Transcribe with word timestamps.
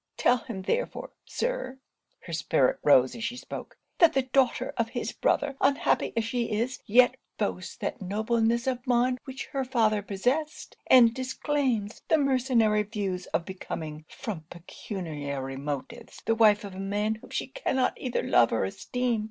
Tell 0.17 0.37
him 0.37 0.63
therefore, 0.63 1.11
Sir,' 1.25 1.77
(her 2.21 2.33
spirit 2.33 2.79
rose 2.83 3.15
as 3.15 3.23
she 3.23 3.37
spoke) 3.37 3.77
'that 3.99 4.13
the 4.13 4.23
daughter 4.23 4.73
of 4.75 4.89
his 4.89 5.11
brother, 5.11 5.55
unhappy 5.61 6.11
as 6.17 6.23
she 6.25 6.49
is, 6.51 6.79
yet 6.87 7.17
boasts 7.37 7.75
that 7.77 8.01
nobleness 8.01 8.65
of 8.65 8.87
mind 8.87 9.19
which 9.25 9.45
her 9.51 9.63
father 9.63 10.01
possessed, 10.01 10.75
and 10.87 11.13
disclaims 11.13 12.01
the 12.07 12.17
mercenary 12.17 12.81
views 12.81 13.27
of 13.27 13.45
becoming, 13.45 14.05
from 14.09 14.43
pecuniary 14.49 15.55
motives, 15.55 16.23
the 16.25 16.33
wife 16.33 16.63
of 16.63 16.73
a 16.73 16.79
man 16.79 17.13
whom 17.21 17.29
she 17.29 17.45
cannot 17.45 17.93
either 17.95 18.23
love 18.23 18.51
or 18.51 18.63
esteem. 18.63 19.19